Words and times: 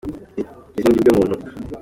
Izina 0.77 0.91
ni 0.93 1.01
ryo 1.01 1.11
muntu. 1.17 1.35